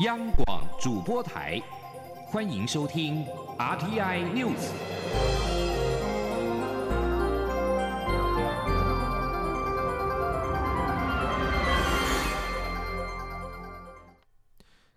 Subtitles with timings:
[0.00, 1.58] 央广主播台，
[2.26, 3.24] 欢迎收听
[3.56, 4.68] RTI News。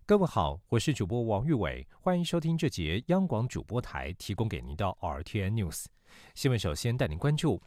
[0.06, 5.86] 各位好，我是主播王玉伟，欢迎收听这节央广主播台提供给您的 RTI News
[6.36, 6.60] 新闻。
[6.60, 7.62] 首先带您关注。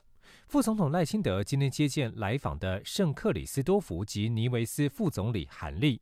[0.48, 5.98] 副总统赖清德今天接见来访的圣克里斯多福及尼维斯副总理韩立。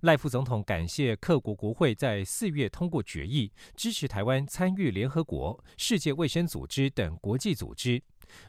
[0.00, 8.02] 赖副总统感谢各国国会在四月通过决议，支持台湾参与联合国、世界卫生组织等国际组织。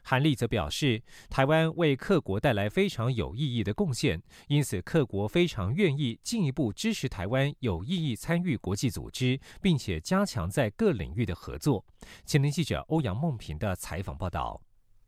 [0.03, 11.85] 韩立则表示，台湾为各国带来非常有意义的贡献，因此各国非常愿意进一步支持台湾有意义参与国际组织，并且加强在各领域的合作。
[12.25, 14.61] 前年记者欧阳梦平的采访报道。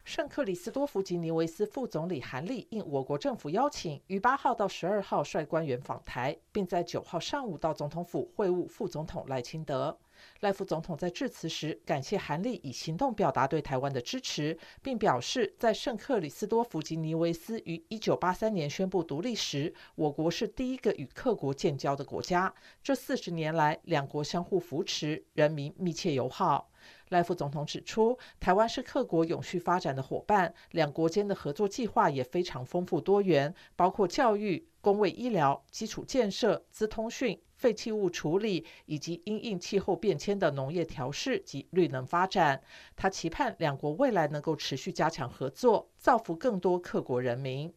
[0.09, 9.95] 圣克里斯多福吉尼维斯副总理韩立应我国政府邀请，于八号到十二号率官员访台，并在九号上午到总统府会晤副总统赖清德。
[10.39, 22.51] 赖副总统在致辞时感谢韩立以行动表达对台湾的支持，并表示，在圣克里斯多福吉尼维斯于一九八三年宣布独立时，我国是第一个与各国建交的国家。
[22.81, 26.71] 这四十年来，两国相互扶持，人民密切友好。
[27.09, 42.61] 赖副总统指出，台湾是各国永续发展的伙伴，两国间的合作计划也非常丰富多元，包括教育、公卫医疗、基础建设、资通讯、废弃物处理，以及因应气候变迁的农业调试及绿能发展。
[42.95, 47.73] 他期盼两国未来能够持续加强合作，造福更多各国人民。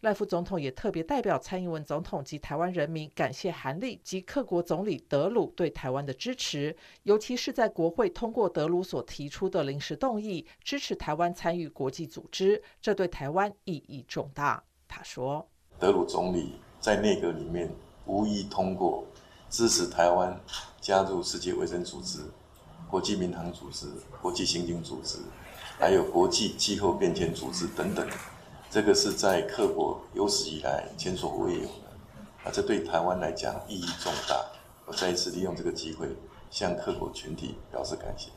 [0.00, 14.64] 赖副总统也特别代表蔡英文总统及台湾人民感谢韩立及各国总理德鲁对台湾的支持，尤其是在国会通过德鲁所提出的临时动议，支持台湾参与国际组织，这对台湾意义重大。
[14.88, 15.46] 他说
[15.78, 17.70] ：“德鲁总理在内阁里面
[18.06, 19.04] 无意通过
[19.50, 20.40] 支持台湾
[20.80, 22.20] 加入世界卫生组织、
[22.88, 23.86] 国际民航组织、
[24.22, 25.18] 国际刑警组织，
[25.78, 28.08] 还有国际气候变迁组织等等。”
[28.70, 31.90] 这个是在克国有史以来前所未有的，
[32.44, 34.46] 啊，这对台湾来讲意义重大。
[34.86, 36.06] 我再一次利用这个机会
[36.52, 38.30] 向各国群体表示感谢。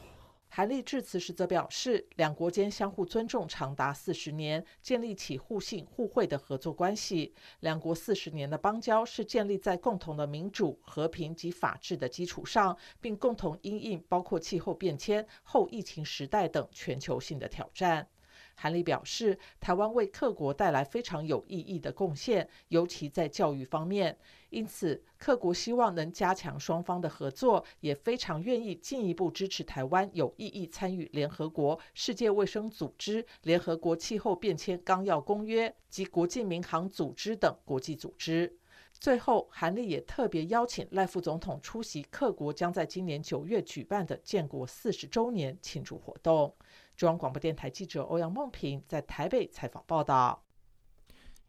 [0.49, 7.35] 韩立致辞时则表示，两国间相互尊重长达四十年，建立起互信互惠的合作关系。
[7.59, 18.07] 两国四十年的邦交是建立在共同的民主、和平及法治的基础上，并共同因应包括气候变迁、后疫情时代等全球性的挑战。
[18.55, 24.17] 韩立表示，台湾为各国带来非常有意义的贡献，尤其在教育方面。
[24.49, 38.55] 因此，各国希望能加强双方的合作，也非常愿意进一步支持台湾有意义参与联合国、世界卫生组织、联合国气候变迁纲要公约及国际民航组织等国际组织。
[38.99, 46.55] 最后，韩立也特别邀请赖副总统出席各国将在今年九月举办的建国四十周年庆祝活动。
[46.95, 50.43] 中央广播电台记者欧阳梦平在台北采访报道。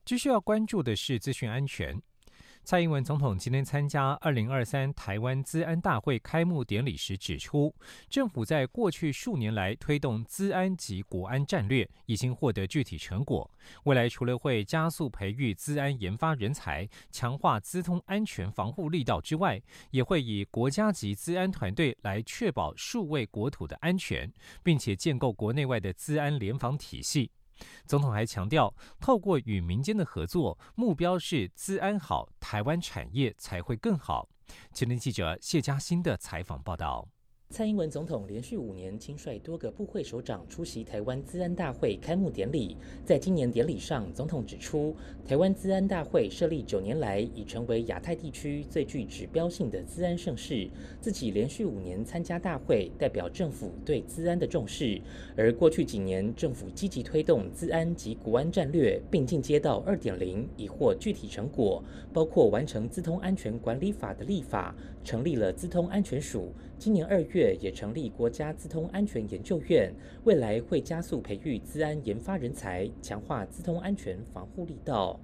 [0.05, 2.01] 继续要关注的是资讯安全。
[2.65, 7.75] 蔡英文总统今天参加二零二三台湾资安大会开幕典礼时指出，
[8.09, 13.51] 政府在过去数年来推动资安及国安战略，已经获得具体成果。
[13.83, 19.61] 未来除了会加速培育资安研发人才，强化资通安全防护力道之外，
[19.91, 24.33] 也会以国家级资安团队来确保数位国土的安全，
[24.63, 27.31] 并且建构国内外的资安联防体系。
[27.87, 34.29] 总统还强调，透过与民间的合作，目标是资安好，台湾产业才会更好。
[34.73, 37.09] 前天记者谢嘉欣的采访报道。
[37.51, 42.77] 蔡英文总统连续五年亲率多个部会首长出席台湾资安大会开幕典礼。
[43.05, 50.69] 在今年典礼上，总统指出，台湾资安大会设立九年来，已成为亚太地区最具指标性的资安盛事。
[51.01, 55.01] 自己连续五年参加大会，代表政府对资安的重视。
[55.37, 64.75] 而过去几年，政府积极推动资安及国安战略并进阶到二点零，已获具体成果，包括完成资通安全管理法的立法，
[65.05, 66.53] 成立了资通安全署。
[66.85, 69.91] 今年二月也成立国家资通安全研究院，
[70.25, 75.19] 未来会加速培育资安研发人才，强化资通安全防护力道。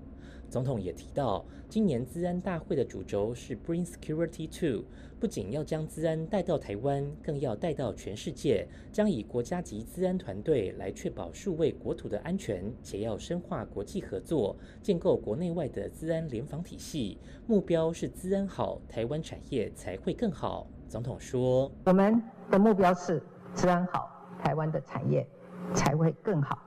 [0.48, 4.86] 总统也提到，今年资安大会的主轴是 Bring Security to，
[5.20, 20.66] 不仅要将资安带到台湾，更要带到全世界，将以国家级资安团队来确保数位国土的安全，且要深化国际合作，建构国内外的资安联防体系，目标是资安好，台湾产业才会更好。
[20.90, 22.20] 总统说：“我们
[22.50, 23.22] 的目标是
[23.54, 24.10] 治安好，
[24.42, 25.24] 台湾的产业
[25.72, 26.58] 才会更好。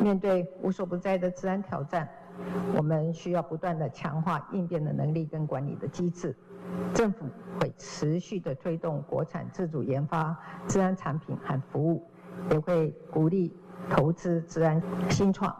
[0.00, 2.08] 面对无所不在的治安挑战，
[2.76, 6.32] 我们需要不断的强化应变的能力跟管理的机制。
[6.94, 7.26] 政府
[7.58, 12.08] 会持续的推动国产自主研发治安产品和服务，
[12.52, 13.52] 也会鼓励
[13.90, 14.80] 投资治安
[15.10, 15.52] 新创。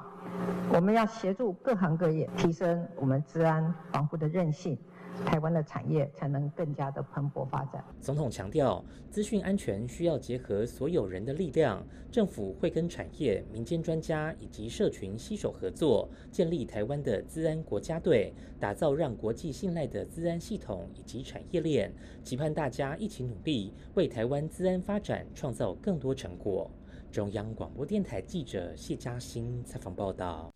[0.73, 4.79] 我们要协助各行各业提升我们治安防护的韧性。
[5.25, 7.85] 台湾的产业才能更加的蓬勃发展。
[8.01, 21.93] 总统强调，资讯安全需要结合所有人的力量，政府会跟产业、民间专家以及社群携手合作，建立台湾的资安国家队，打造让国际信赖的资安系统以及产业链。
[22.23, 26.71] 期盼大家一起努力，为台湾资安发展创造更多成果。
[27.11, 30.53] 中央广播电台记者谢嘉欣采访报道。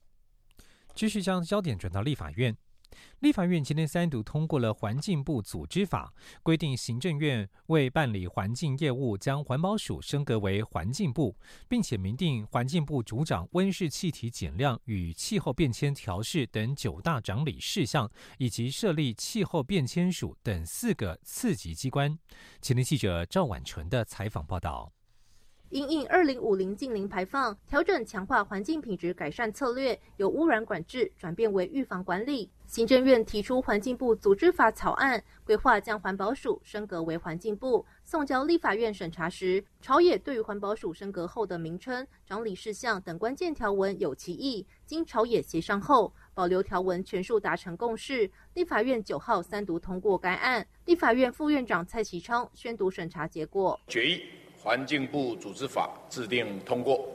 [0.95, 2.55] 继续将焦点转到立法院。
[3.21, 11.37] 立法院今天三读通过了环境部组织法，规定行政院为办理环境业务，将环保署升格为环境部，
[11.69, 22.19] 并且明定环境部组长温室气体减量与气候变迁调试等九大整理事项，以及设立气候变迁署等四个次级机关。
[22.63, 24.93] 前天记者赵婉纯的采访报道。
[25.71, 32.51] 因应二零五零近零排放，调整强化环境品质改善策略，由污染管制转变为预防管理。
[32.67, 48.29] 行政院提出环境部组织法草案，规划将环保署升格为环境部，送交立法院审查时，朝野对于环保署升格后的名称、掌理事项等关键条文有歧义，经朝野协商后，保留条文全数达成共识。
[48.55, 54.21] 立法院九号三读通过该案，立法院副院长蔡其昌宣读审查结果决议。
[54.63, 57.09] 环境部组织法制定通过。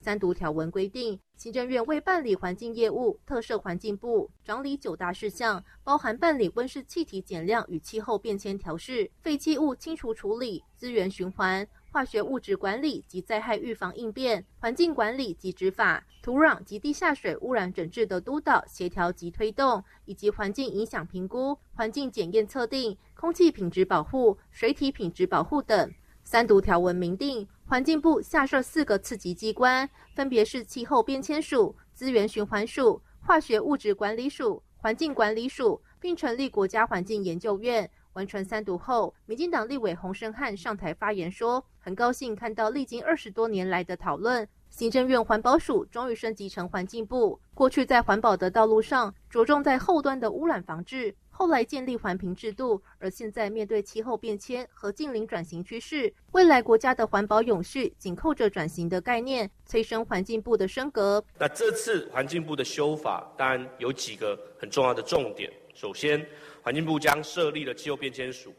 [0.00, 11.64] 三读条文规定，行政院未办理环境业务，特设环境部，整理九大事项，包含办理温室气体减量与气候变迁调试、废弃物清除处理、资源循环。
[11.92, 25.92] 化学物质管理及灾害预防应变、环境管理及执法、土壤及地下水污染整治的督导、协调及推动，以及环境影响评估、环境检验测定、空气品质保护、水体品质保护等。
[26.24, 37.90] 三读条文明定，环境部下设四个次级机关，分别是气候变迁署、资源循环署、化学物质管理署、环境管理署，并成立国家环境研究院。
[38.14, 47.40] 完成三读后，民进党立委洪胜汉上台发言说：“很高兴看到历经二十多年来的讨论，行政院环保署终于升级成环境部。
[47.54, 61.24] 过去在环保的道路上，着重在后端的污染防治，后来建立环评制度，而现在面对气候变迁和近邻转型趋势，未来国家的环保永续紧扣着转型的概念，催生环境部的升格。
[61.38, 66.26] 那这次环境部的修法，当然有几个很重要的重点，首先。
[66.62, 68.54] 环境部将设立了气候变迁署，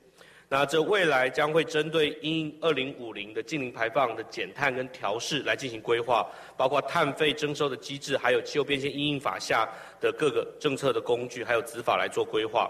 [0.49, 9.67] 那这未来将会针对因二零五零的近零排放的减碳跟调试来进行规划，包括碳费征收的机制，还有气候变迁因应法下
[9.99, 12.69] 的各个政策的工具，还有执法来做规划。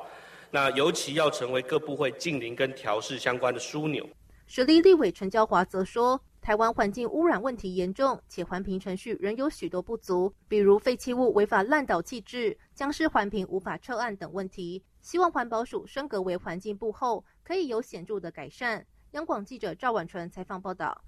[0.52, 4.08] 那尤其要成为各部会近零跟调试相关的枢纽。
[4.46, 6.22] 实力立委陈娇华则说。
[6.44, 14.84] 台湾环境污染问题严重，且环评程序仍有许多不足，比如废弃物违法滥倒弃置、僵尸环评无法撤案等问题。
[15.04, 18.88] 希望环保署升格为环境部后，可以有显著的改善。
[19.12, 21.04] 央广记者赵婉纯采访报道。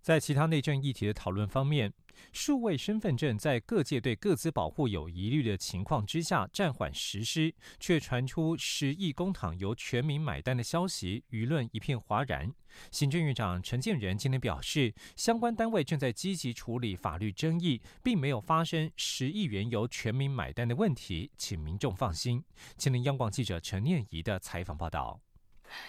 [0.00, 1.92] 在其他内政议题的讨论方面，
[2.32, 12.52] 数位身份证在各界对各自保护有疑虑的情况之下暂缓实施，却传出十亿公帑由全民买单的消息，舆论一片哗然。
[12.90, 22.42] 行政院长陈建仁今天表示，相关单位正在积极处理法律争议，并没有发生十亿元由全民买单的问题，请民众放心。
[22.76, 25.20] 请听央广记者陈念仪的采访报道。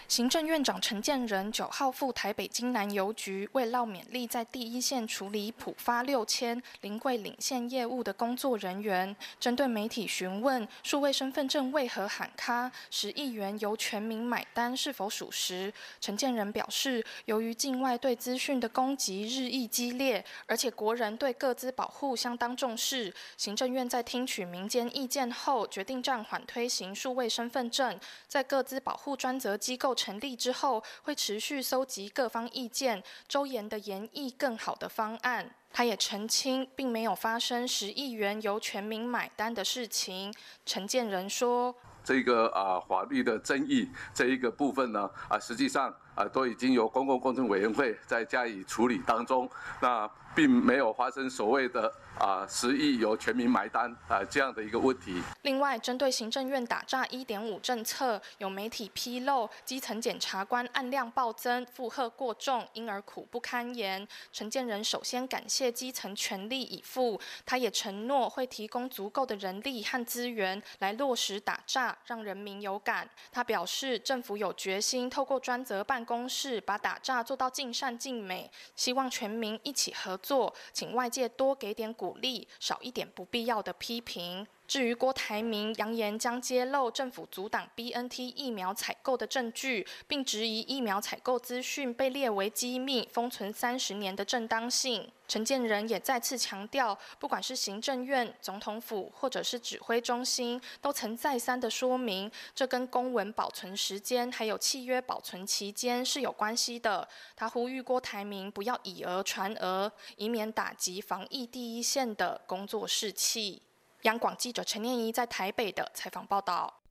[0.08, 9.16] 行政院长陈建仁九号赴台北金南邮局，为烙勉励在第一线处理普发六千临柜领现业务的工作人员。
[9.40, 27.98] 针对媒体询问数位身份证为何喊卡十亿元由全民买单是否属实，陈建仁表示，由于境外对资讯的攻击日益激烈，而且国人对各资保护相当重视，行政院在听取民间意见后，决定暂缓推行数位身份证，
[28.28, 29.71] 在各资保护专责机。
[29.72, 35.50] 机构成立之后，会持续搜集各方意见，周延的研议更好的方案。
[35.72, 40.30] 他也澄清，并没有发生十亿元由全民买单的事情。
[40.66, 41.74] 陈建仁说
[42.04, 49.48] ：“这个啊法律的争议这一个部分呢，啊实际上啊都已经由公共工程委员会在加以处理当中。
[49.80, 55.22] 那并没有发生所谓的啊十亿由全民买单啊这样的一个问题。
[55.42, 64.06] 另外，针对行政院打诈一点五政策，有媒体披露基层检察官案量暴增，负荷过重，因而苦不堪言。
[64.32, 73.10] 陈建仁首先感谢基层全力以赴，他也承诺会提供足够的人力和资源来落实打诈，让人民有感。
[73.30, 80.16] 他表示，政府有决心透过专责办公室把打诈做到尽善尽美，希望全民一起合。
[80.22, 84.44] 作，请外界多给点鼓励，少一点不必要的批评。
[84.72, 107.06] 至于郭台铭扬言将揭露政府阻挡 BNT 疫苗采购的证据，并质疑疫苗采购资讯被列为机密、封存三十年的正当性，陈建仁也再次强调，不管是行政院、总统府或者是指挥中心，都曾再三的说明，这跟公文保存时间还有契约保存期间是有关系的。
[107.36, 113.60] 他呼吁郭台铭不要以讹传讹，以免打击防疫第一线的工作士气。
[114.02, 116.82] 央广记者陈念怡在台北的采访报道。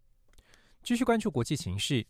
[0.82, 2.08] 继续关注国际形势，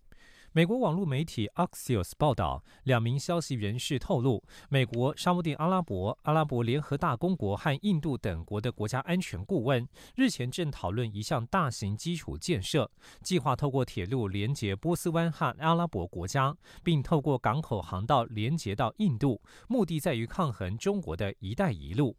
[0.52, 12.90] 美国网络媒体 Axios 报道，两名消息人士透露，美国、沙地阿拉伯、阿拉伯联合大公国和印度等国的国家安全顾问日前正讨论一项大型基础建设
[13.24, 22.16] 计划，透过铁路连接波斯湾和阿拉伯国家，并透过港口航道连接到印度，目的在于抗衡中国的一带一路。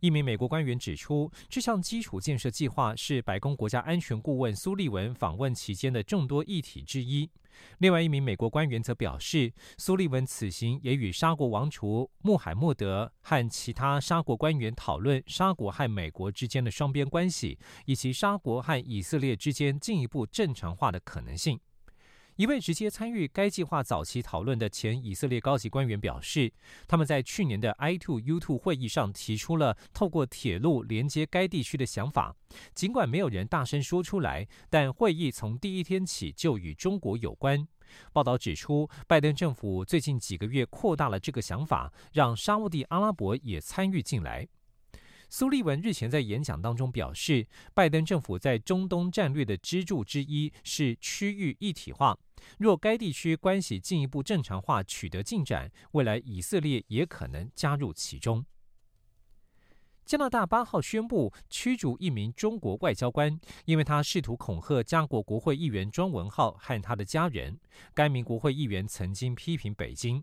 [0.00, 7.30] 一名美国官员指出，这项基础建设计划是白宫国家安全顾问苏利文访问期间的众多议题之一。
[7.78, 21.58] 另外一名美国官员则表示，苏利文此行也与沙国王储穆罕默德和其他沙国官员讨论沙国和美国之间的双边关系，以及沙国和以色列之间进一步正常化的可能性。
[22.36, 26.52] 一位直接参与该计划早期讨论的前以色列高级官员表示，
[26.86, 32.36] 他们在去年的 i two u two 会议上提出了透过铁路连接该地区的想法。
[32.74, 37.66] 尽管没有人大声说出来，但会议从第一天起就与中国有关。
[38.12, 44.46] 报道指出，拜登政府最近几个月扩大了这个想法，让沙地阿拉伯也参与进来。
[45.28, 52.18] 苏利文日前在演讲当中表示，拜登政府在中东战略的支柱之一是区域一体化。
[52.58, 58.44] 若该地区关系进一步正常化取得进展，未来以色列也可能加入其中。
[60.04, 67.58] 加拿大八号宣布驱逐一名中国外交官，因为他试图恐吓加国国会议员庄文浩和他的家人。
[67.92, 70.22] 该名国会议员曾经批评北京。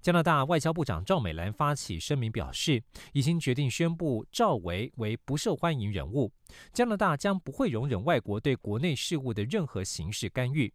[0.00, 6.30] 加拿大外交部长赵美兰发起声明表示，已经决定宣布赵维为不受欢迎人物。
[6.72, 10.72] 加拿大将不会容忍外国对国内事务的任何形式干预。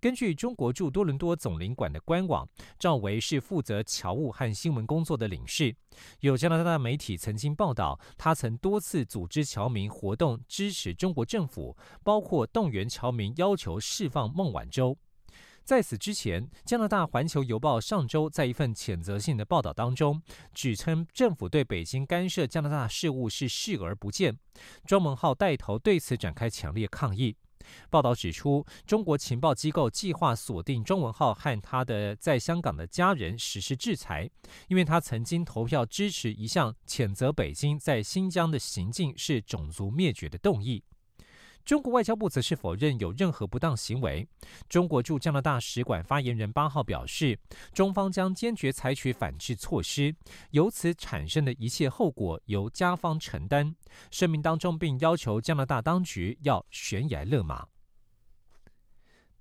[0.00, 5.74] 根据中国驻多伦多总领馆的官网，赵维是负责侨务和新闻工作的领事。
[6.20, 14.98] 有加拿大媒体曾经报道，他曾多次组织侨民活动支持中国政府，包括动员侨民要求释放孟晚舟。
[15.66, 20.22] 在此之前，加拿大《环球邮报》上周在一份谴责性的报道当中，
[20.54, 24.38] 指称政府对北京干涉加拿大事务是视而不见。
[24.84, 27.36] 庄文浩带头对此展开强烈抗议。
[27.90, 34.30] 报道指出，中国情报机构计划锁定庄文浩和他的在香港的家人实施制裁，
[34.68, 40.84] 因为他曾经投票支持一项谴责北京在新疆的行径是种族灭绝的动议。
[41.66, 44.26] 中国外交部则是否认有任何不当行为。
[44.68, 47.36] 中国驻加拿大使馆发言人八号表示，
[47.74, 50.14] 中方将坚决采取反制措施，
[50.52, 53.74] 由此产生的一切后果由加方承担。
[54.12, 57.66] 声明当中并要求加拿大当局要悬崖勒马。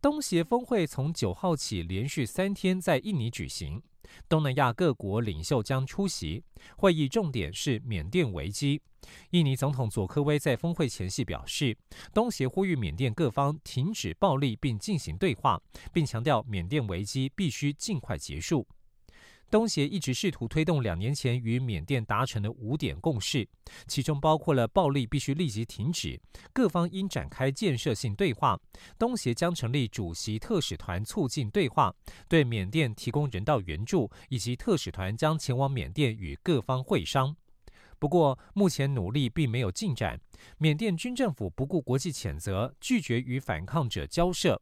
[0.05, 3.81] 东协峰会从九号起连续三天在印尼举行。
[4.29, 6.43] 东南亚各国领袖将出席
[6.77, 8.79] 会议，重点是缅甸危机。
[9.31, 11.75] 印尼总统佐科威在峰会前夕表示，
[12.13, 15.59] 东协呼吁缅甸各方停止暴力并进行对话，
[15.91, 18.67] 并强调缅甸危机必须尽快结束。
[19.49, 23.47] 东协一直试图推动两年前与缅甸达成的五点共识，
[23.87, 26.19] 其中包括了暴力必须立即停止，
[26.51, 28.59] 各方应展开建设性对话。
[28.97, 31.93] 东协将成立主席特使团促进对话，
[32.27, 37.35] 对缅甸提供人道援助，以及特使团将前往缅甸与各方会商。
[37.97, 40.19] 不过，目前努力并没有进展。
[40.57, 44.61] 缅甸军政府不顾国际谴责，拒绝与反抗者交涉。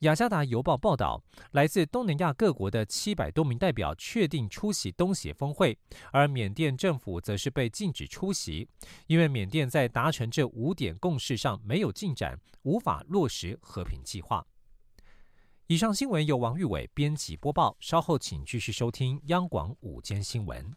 [0.00, 1.22] 雅加达邮报报道，
[1.52, 5.78] 来自东南亚各国的七百多名代表确定出席东协峰会，
[6.12, 8.68] 而缅甸政府则是被禁止出席，
[9.06, 14.46] 因为缅甸在达成这五点共识上没有进展，无法落实和平计划。
[15.66, 20.76] 以上新闻由王玉伟编辑播报，稍后请继续收听央广午间新闻。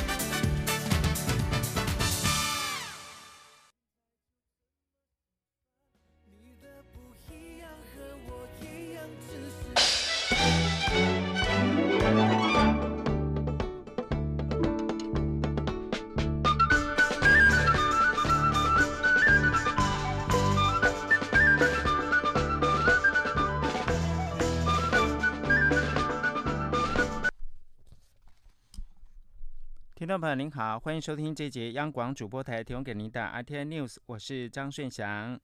[30.21, 35.37] 朋友您好，欢迎收听这节央广主播台提供给您的 RTN News，我是张顺祥。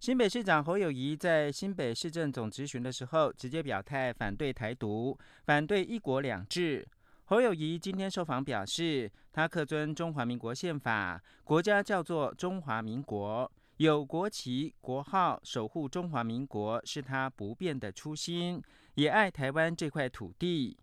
[0.00, 6.84] 新北市长侯友谊在新北市政总咨询的时候，直接表态反对台独，反对一国两制。
[7.26, 18.60] 侯友谊今天受访表示，他恪遵中华民国宪法，国家叫做中华民国，有国旗国号，守护中华民国是他不变的初心，
[18.96, 20.76] 也爱台湾这块土地。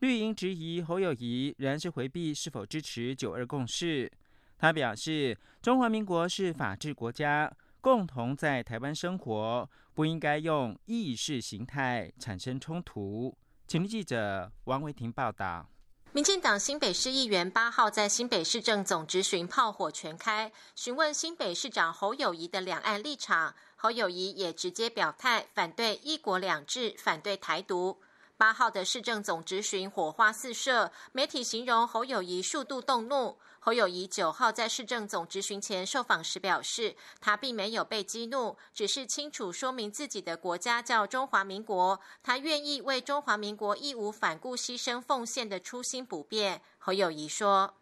[0.00, 4.10] 绿营质疑侯友谊仍是回避是否支持九二共识。
[4.56, 13.36] 他表示，中华民国是法治国家，共同在台湾生活，不应该用意识形态产生冲突。
[13.66, 15.68] 请记者王维婷报道。
[16.12, 23.54] 民进党新北市议员八号在新北市政总执询炮火全开，询问新北市长侯友谊的两岸立场。
[23.76, 27.98] 侯友谊也直接表态反对一国两制，反对台独。
[28.38, 33.36] 八号的市政总执询火花四射，媒体形容侯友谊数度动怒。
[33.58, 46.62] 侯友谊九号在市政总执询前受访时表示，他并没有被激怒，只是清楚说明自己的国家叫中华民国，他愿意为中华民国义无反顾牺牲奉献的初心不变。
[46.78, 47.74] 侯友谊说：“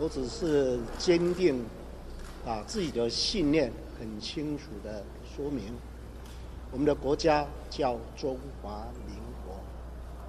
[0.00, 1.62] 我只是坚定
[2.46, 3.70] 把自己的信念
[4.00, 5.04] 很清楚的
[5.36, 5.76] 说明，
[6.70, 8.86] 我们的国家叫中华。”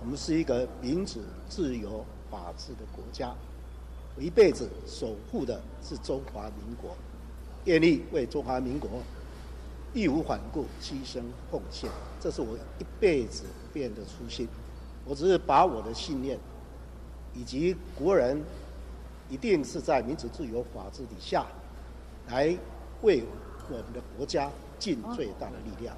[0.03, 3.33] 我们是一个民主、自由、法治的国家，
[4.17, 6.93] 我一辈子守护的是中华民国，
[7.63, 8.89] 愿意为中华民国
[9.93, 11.89] 义无反顾牺牲奉献，
[12.19, 14.45] 这是我一辈子变的初心。
[15.05, 16.37] 我只是把我的信念，
[17.33, 18.43] 以及国人
[19.29, 21.47] 一定是在民主、自由、法治底下，
[22.27, 22.53] 来
[23.03, 23.23] 为
[23.69, 25.95] 我们的国家尽最大的力量。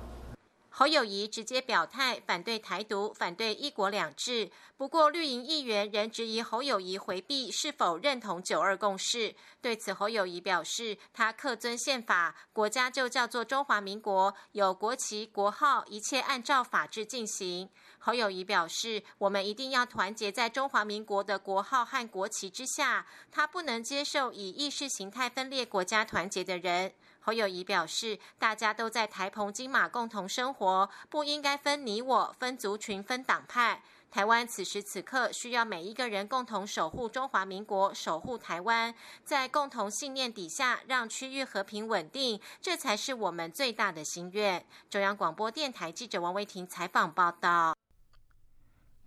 [0.77, 4.51] 侯友谊直接表态反对台独，反对一国两制。
[4.75, 9.33] 不过绿营议员仍质疑侯友谊回避是否认同九二共识。
[9.61, 17.69] 对此，侯友谊表示，他恪遵宪法，国家就叫做中华民国，有国旗国号，一切按照法治进行。
[17.97, 23.07] 侯友谊表示，我们一定要团结在中华民国的国号和国旗之下。
[23.31, 26.91] 他不能接受以意识形态分裂国家团结的人。
[27.25, 33.81] 侯友谊表示，大家都在台澎金马共同生活，不应该分你我、分族群、分党派。
[34.11, 44.63] 台湾此时此刻需要每一个人共同守护中华民国，守护台湾，在共同信念底下，让区域和平稳定，这才是我们最大的心愿。
[44.91, 47.75] 中央广播电台记者王维婷采访报道。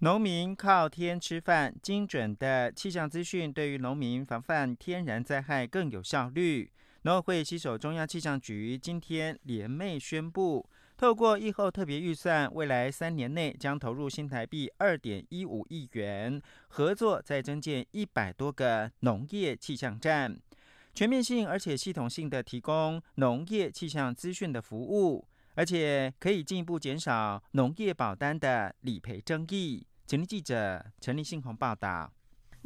[0.00, 6.72] 农民靠天吃饭，精准的气象资讯对于农民防范天然灾害更有效率。
[7.02, 20.36] 农委会携手中央气象局今天联袂宣布，透过疫后特别预算，未来三年内将投入新台币二点一五亿元，合作再增建一百多个农业气象站，
[20.92, 29.86] 全面性而且系统性的提供农业气象资讯的服务，而且可以进一步减少农业保单的理赔争议。
[30.04, 32.12] 前立记者陈立信鸿报道。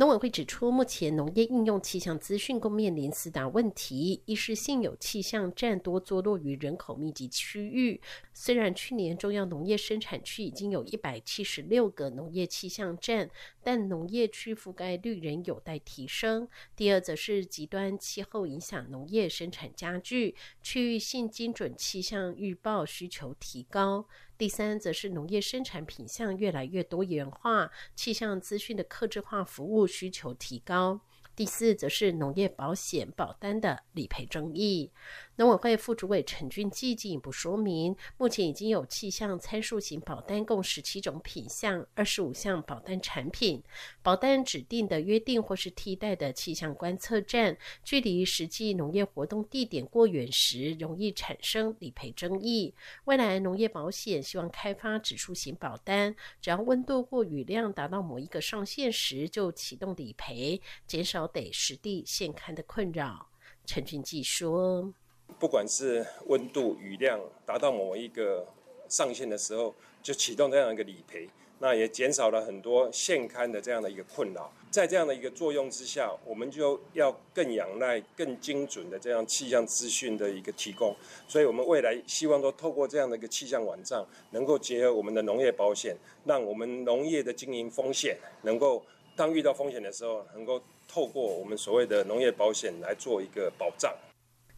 [0.02, 8.00] 农委会指出，目前农业应用气象资讯共面临四大问题：一是现有气象站多坐落于人口密集区域，
[8.34, 13.30] 虽然去年中央农业生产区已经有一百七十六个农业气象站，
[13.62, 20.34] 但农业区覆盖率仍有待提升；第二，则是极端气候影响农业生产加剧，
[20.64, 24.08] 区域性精准气象预报需求提高。
[24.42, 31.00] 第三，则是农业生产品项越来越多元化，气象资讯的客制化服务需求提高。
[31.36, 34.90] 第四，则是农业保险保单的理赔争议。
[35.36, 43.62] 农委会副主委陈俊基进一步说明，目前已经有气象参数型保单共十七种品项、二十五项保单产品。
[44.02, 52.74] 保单指定的约定或是替代的气象观测站，距离实际农业活动地点过远时，容易产生理赔争议。
[53.04, 63.30] 未来农业保险希望开发指数型保单，只要温度或雨量达到某一个上限时，就启动理赔，减少得实地现勘的困扰。
[63.64, 64.92] 陈俊基说。
[65.38, 68.46] 不管是温度、雨量达到某一个
[68.88, 74.52] 上限的时候，就启动这样一个理赔，那也减少了很多现刊的这样的一个困扰。
[74.70, 80.96] 在这样的一个作用之下，我们就要更仰赖更精准的这样气象资讯的一个提供。
[81.28, 88.82] 所以，我们未来希望说，透过这样的一个气象网站，能够结合我们的农业保险，让我们农业的经营风险能够
[89.14, 93.94] 当遇到风险的时候，能够透过我们所谓的农业保险来做一个保障。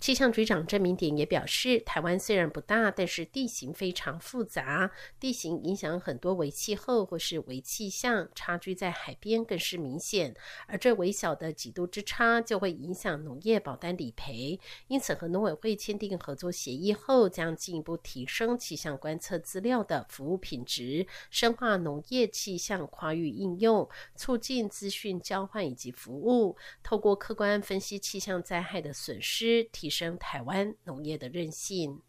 [0.04, 10.36] 气象局长郑明典也表示，台湾虽然不大，但是地形非常复杂，地形影响很多微气候或是微气象，差距在海边更是明显。
[10.66, 14.60] 而这微小的几度之差，就会影响农业保单理赔。
[14.88, 29.93] 因此，和农委会签订合作协议后，将进一步提升气象观测资料的服务品质，深化农业气象跨域应用，促进资讯交换以及服务，透过客观分析气象灾害的损失，提。
[29.94, 32.00] 升台湾农业的韧性。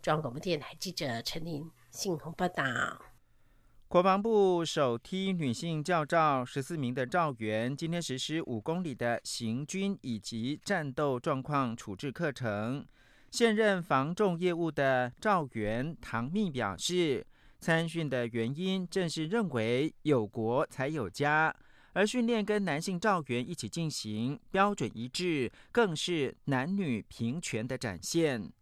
[0.00, 2.64] 中央广播电台记者陈琳信鸿报道。
[3.86, 12.86] 国防部首批女性教照十四名的照员，今天实施五公里的行军以及战斗状况处置课程。
[13.30, 17.26] 现任防重业务的赵员唐密表示，
[17.60, 21.54] 参训的原因正是认为有国才有家。
[21.94, 28.52] 而训练跟男性照员一起进行，标准一致，更是男女平权的展现。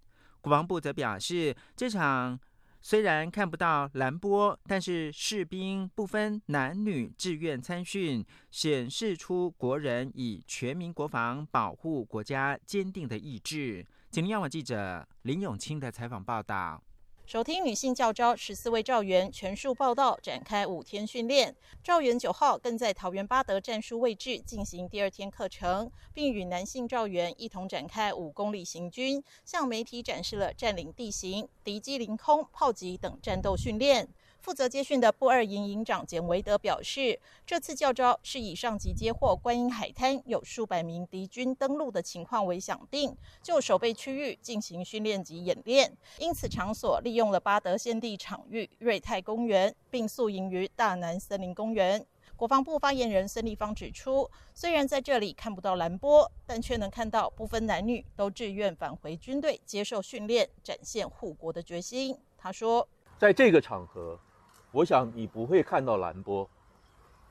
[0.40, 2.38] 国防部则表示，这场
[2.80, 13.86] 虽然看不到蓝波，但是士兵不分男女志愿参训，显示出国人以全民国防保护国家坚定的意志。
[14.10, 16.82] 请央网记者林永清的采访报道。
[17.24, 21.54] 首听女性教招十四位赵员全数报道，展开五天训练。
[21.82, 34.08] 赵员九号更在桃园八德战术位置进行第二天课程，并与男性赵员一同展开五公里行军，向媒体展示了占领地形、敌机凌空、炮击等战斗训练。
[34.42, 45.96] 负责接训的部二营营长简维德表示，这次教招是以上级接获观音海滩有数百名敌军登陆的情况为想定，就守备区域进行训练及演练。
[46.18, 52.04] 因此，场所利用了巴德县地场域瑞泰公园，并宿营于大南森林公园。
[52.34, 62.18] 国防部发言人孙立方指出，虽然在这里看不到蓝波，但却能看到不分男女都志愿返回军队接受训练，展现护国的决心。
[62.36, 62.88] 他说，
[63.20, 64.18] 在这个场合。
[64.72, 66.48] 我想你不会看到蓝波，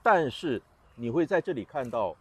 [0.03, 0.61] 但是
[0.95, 2.15] 你会在这里看到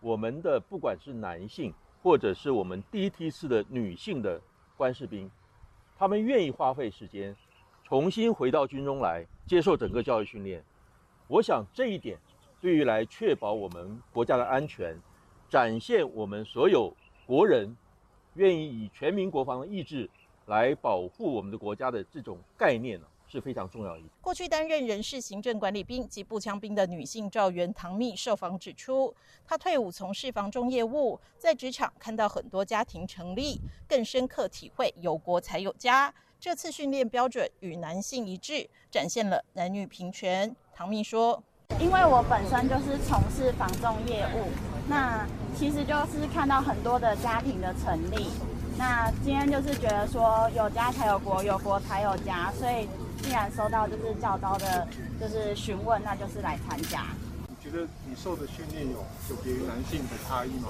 [0.00, 4.38] 我们的不管是男性或者是我们第一梯次的女性的
[4.76, 5.30] 官士兵，
[5.96, 7.34] 他们愿意花费时间
[7.84, 10.62] 重新回到军中来接受整个教育训练。
[11.26, 12.18] 我想这一点
[12.60, 14.94] 对于来确保我们国家的安全，
[15.48, 17.74] 展现我们所有国人
[18.34, 20.08] 愿意以全民国防的意志
[20.44, 23.06] 来保护我们的国家的这种概念呢。
[23.28, 24.10] 是非常重要的一点。
[24.20, 29.14] 过去担任人事行政管理兵及步枪兵的女性赵员唐蜜受访指出，
[29.46, 36.12] 她退伍从事防中业务，在职场看到很多家庭成立，更深刻体会有国才有家。
[36.38, 40.54] 这次训练标准与男性一致，展现了男女平权。
[40.74, 41.42] 唐蜜说
[41.80, 44.48] ：“因为我本身就是从事防重业务，
[44.86, 48.26] 那其实就是看到很多的家庭的成立。
[48.78, 52.88] 那今天就是觉得说有家才有国，有国才有家，所以。”
[53.22, 54.86] 既然收到就是教招的，
[55.18, 57.06] 就是询问，那就是来参加。
[57.48, 58.98] 你觉得你受的训练有
[59.30, 60.68] 有别于男性的差异吗？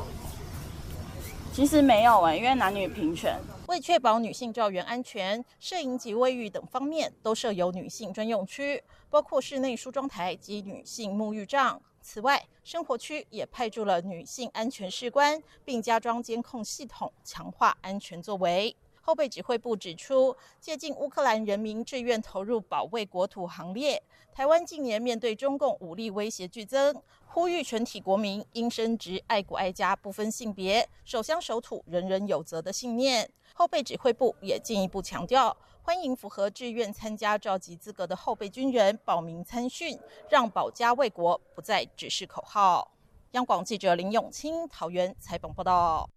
[1.53, 3.39] 其实没有哎，因为男女平权。
[3.67, 11.83] 为确保女性教员安全，摄影及卫浴等方面都设有女性专用区，包括室内梳妆台及女性沐浴帐。
[12.07, 18.77] 此外，生活区也派驻了女性安全士官，并加装监控系统，强化安全作为。
[19.03, 24.01] 后备指挥部指出，借近乌克兰人民志愿投入保卫国土行列，
[24.33, 26.95] 台湾近年面对中共武力威胁剧增，
[27.27, 33.29] 呼吁全体国民应深植爱国爱家、不分性别、守乡守土、人人有责的信念。
[33.53, 39.97] 后备指挥部也进一步强调，欢迎符合志愿参加召集资格的后备军人报名参训，
[40.29, 42.91] 让保家卫国不再只是口号。
[43.31, 46.11] 央广记者林永清桃园采访报道。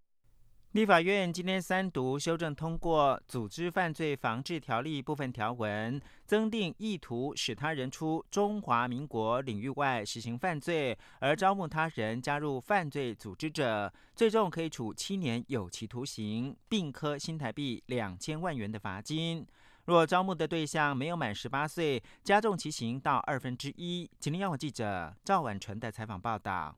[0.73, 19.43] 立法院今天三读修正通过《组织犯罪防治条例》部分条文，增订意图使他人出中华民国领域外实行犯罪而招募他人加入犯罪组织者，最重可以处七年有期徒刑，并科新台币两千万元的罚金。
[19.85, 24.07] 若招募的对象没有满十八岁，加重其刑到二分之一。
[24.19, 26.75] 吉林央广记者赵婉纯的采访报道。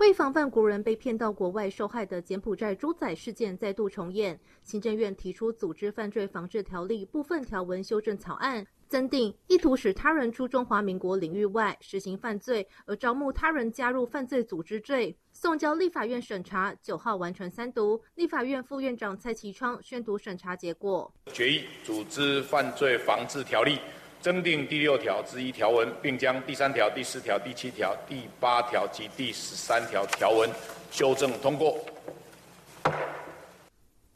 [0.00, 16.74] 为防范国人被骗到国外受害的柬埔寨猪仔事件再度重演，行政院提出《组织犯罪防治条例》部分条文修正草案，增订意图使他人出中华民国领域外实行犯罪而招募他人加入犯罪组织罪，送交立法院审查。
[16.80, 23.72] 九号完成三读，立法院副院长蔡其昌宣读审查结果，决议《组织犯罪防治条例》。
[24.20, 30.50] 增订第六条之一条文，并将第三条、第四条、第七条、第八条及第十三条条文
[30.90, 31.78] 修正通过。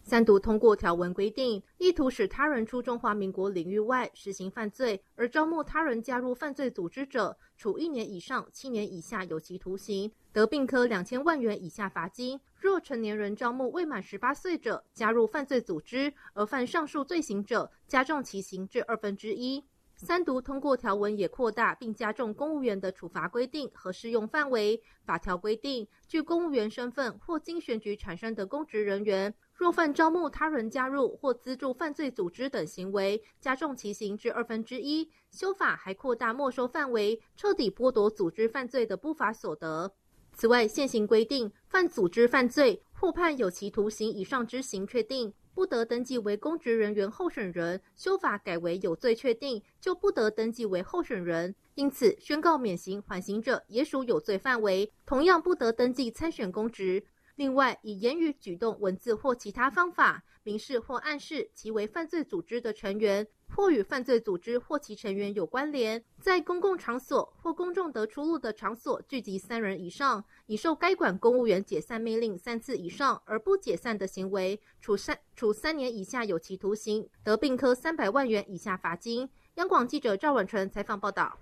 [0.03, 12.39] 三读通过条文规定，意图使他人出中华民国领域外实行犯罪而招募他人加入犯罪组织者，处一年以上七年以下有期徒刑，得并科两千万元以下罚金。
[12.61, 19.65] 若成年人招募未满十八岁者加入犯罪组织而犯上述罪行者，加重其刑至二分之一。
[20.05, 24.83] 三读通过条文也扩大并加重公务员的处罚规定和适用范围。
[25.03, 35.11] 法条规定，据公务员身份或经选举产生的公职人员，若犯招募他人加入或资助犯罪组织等行为，加重其刑至二分之一。
[35.31, 39.95] 修法还扩大没收范围，彻底剥夺组织犯罪的不法所得。
[40.37, 45.33] 此外，现行规定，犯组织犯罪或判有期徒刑以上之刑确定。
[45.55, 57.05] 不得登记为公职人员候选人，修法改为有罪确定就不得登记为候选人，因此宣告免刑缓刑者也属有罪范围，同样不得登记参选公职。
[57.37, 79.29] 另外，以言语、举动、文字或其他方法明示或暗示其为犯罪组织的成员，或与犯罪组织或其成员有关联，在公共场所或公众得出入的场所聚集三人以上，已受该管公务员解散命令三次以上而不解散的行为，处三处三年以下有期徒刑，得并科三百万元以下罚金。
[79.55, 81.39] 央广记者赵婉纯采访报道。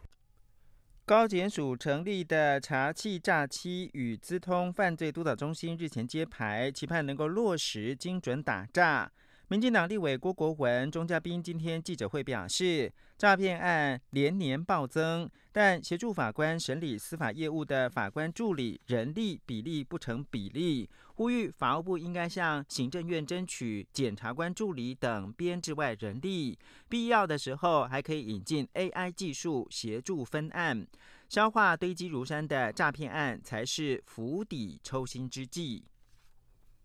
[1.05, 9.11] 高检署成立的查气诈欺与资通犯罪督导中心日前揭牌，期盼能够落实精准打诈。
[9.53, 30.87] 民进党立委郭国文、钟嘉宾今天记者会表示，诈骗案连年暴增，但协助法官审理司法业务的法官助理人力比例不成比例，呼吁法务部应该向行政院争取检察官助理等编制外人力，必要的时候还可以引进 AI 技术协助分案，
[31.29, 35.85] 消化堆积如山的诈骗案才是釜底抽薪之计。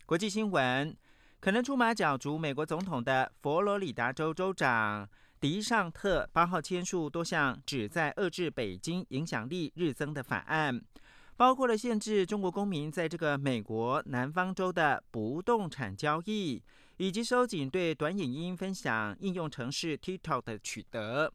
[0.06, 0.94] 国际新闻。
[1.40, 5.08] 可能出马角逐美国总统的佛罗里达州州长
[5.40, 10.82] 迪尚特八号签署多项旨在遏制北京影响力日增的法案，
[11.36, 16.62] 包括了限制中国公民在这个美国南方州的不动产交易，
[16.98, 21.32] 以及收紧对短影音分享应用程式 TikTok 的取得。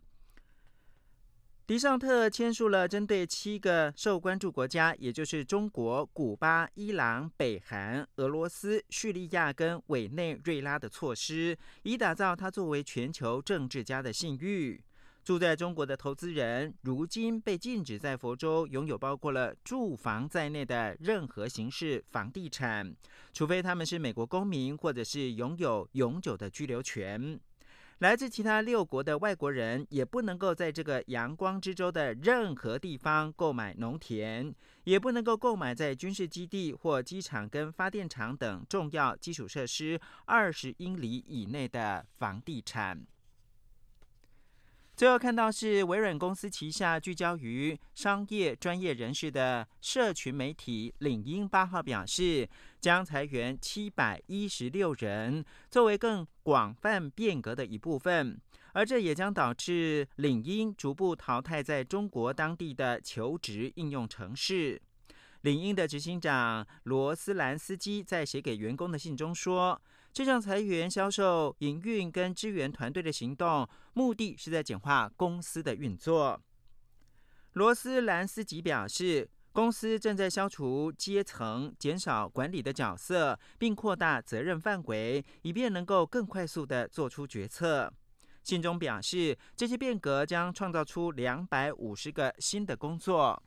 [1.65, 14.83] 迪尚特签署了针对七个受关注国家，也就是中国、古巴、伊朗、北韩、俄罗斯、叙利亚跟委内瑞拉的措施，以打造他作为全球政治家的信誉。
[15.25, 22.93] 住在中国的投资人如今被禁止在佛州拥有包括了住房在内的任何形式房地产，
[23.33, 27.39] 除非他们是美国公民或者是拥有永久的居留权。
[28.03, 43.07] 来自其他六国的外国人也不能够在这个阳光之州的任何地方购买农田，也不能够购买在军事基地或机场跟发电厂等重要基础设施二十英里以内的房地产。
[44.95, 58.39] 最后看到是微软公司旗下聚焦于商业专业人士的社群媒体领英八号表示，将裁员七百一十六人，作为更广泛变革的一部分，
[58.75, 64.81] 而这也将导致领英逐步淘汰在中国当地的求职应用程式。
[65.41, 69.81] 领英的执行长罗斯兰斯基在写给员工的信中说。
[70.13, 76.39] 这项裁员、销售、营运跟支援团队的行动，目的是在简化公司的运作。
[77.55, 87.91] 罗斯兰斯基表示，公司正在消除阶层、减少管理的角色，并扩大责任范围，以便能够更快速的做出决策。
[88.43, 93.43] 信中表示，这些变革将创造出两百五十个新的工作。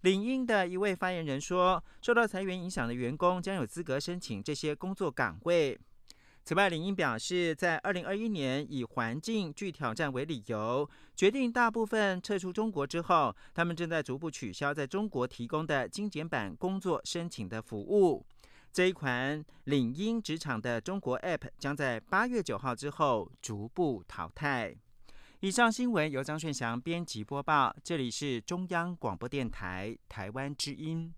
[0.00, 5.78] 领英的一位发言人说，受到裁员影响的员工将有资格申请这些工作岗位。
[6.50, 18.26] 此外，领英表示，在二零二一年以环境具挑战为理由，决定大部分撤出中国之后，他们正在逐步取消在中国提供的精简版工作申请的服务。
[18.72, 24.74] 这一款领英职场的中国 App 将在八月九号之后逐步淘汰。
[25.38, 31.14] 以上新闻由张顺祥编辑播报，这里是中央广播电台台湾之音。